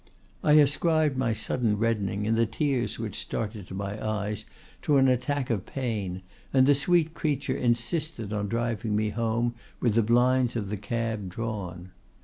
"I 0.43 0.53
ascribed 0.53 1.15
my 1.15 1.31
sudden 1.31 1.77
reddening 1.77 2.25
and 2.25 2.35
the 2.35 2.47
tears 2.47 2.97
which 2.97 3.19
started 3.19 3.67
to 3.67 3.75
my 3.75 4.03
eyes 4.03 4.45
to 4.81 4.97
an 4.97 5.07
attack 5.07 5.51
of 5.51 5.67
pain, 5.67 6.23
and 6.51 6.65
the 6.65 6.73
sweet 6.73 7.13
creature 7.13 7.55
insisted 7.55 8.33
on 8.33 8.47
driving 8.49 8.95
me 8.95 9.09
home 9.09 9.53
with 9.79 9.93
the 9.93 10.01
blinds 10.01 10.55
of 10.55 10.69
the 10.69 10.77
cab 10.77 11.29
drawn. 11.29 11.91